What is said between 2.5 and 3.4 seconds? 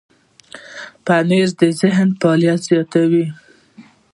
زیاتوي.